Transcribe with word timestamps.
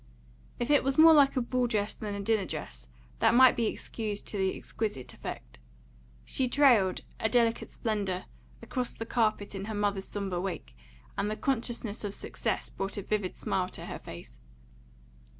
If 0.57 0.71
it 0.71 0.83
was 0.83 0.97
more 0.97 1.13
like 1.13 1.37
a 1.37 1.41
ball 1.41 1.67
dress 1.67 1.93
than 1.93 2.15
a 2.15 2.19
dinner 2.21 2.47
dress, 2.47 2.87
that 3.19 3.35
might 3.35 3.55
be 3.55 3.67
excused 3.67 4.25
to 4.29 4.37
the 4.39 4.57
exquisite 4.57 5.13
effect. 5.13 5.59
She 6.25 6.47
trailed, 6.49 7.01
a 7.19 7.29
delicate 7.29 7.69
splendour, 7.69 8.25
across 8.63 8.95
the 8.95 9.05
carpet 9.05 9.53
in 9.53 9.65
her 9.65 9.75
mother's 9.75 10.05
sombre 10.07 10.41
wake, 10.41 10.75
and 11.19 11.29
the 11.29 11.37
consciousness 11.37 12.03
of 12.03 12.15
success 12.15 12.67
brought 12.67 12.97
a 12.97 13.03
vivid 13.03 13.35
smile 13.35 13.69
to 13.69 13.85
her 13.85 13.99
face. 13.99 14.39